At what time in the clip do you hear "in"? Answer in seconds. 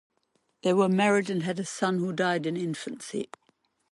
2.47-2.57